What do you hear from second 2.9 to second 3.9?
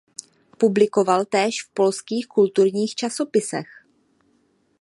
časopisech.